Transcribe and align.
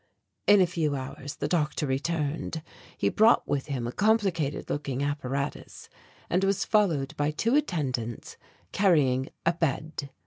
In 0.47 0.59
a 0.61 0.65
few 0.65 0.95
hours 0.95 1.35
the 1.35 1.47
doctor 1.47 1.85
returned. 1.85 2.63
He 2.97 3.07
brought 3.09 3.47
with 3.47 3.67
him 3.67 3.85
a 3.85 3.91
complicated 3.91 4.67
looking 4.67 5.03
apparatus 5.03 5.89
and 6.27 6.43
was 6.43 6.65
followed 6.65 7.15
by 7.17 7.29
two 7.29 7.53
attendants 7.55 8.35
carrying 8.71 9.29
a 9.45 9.53
bed. 9.53 10.09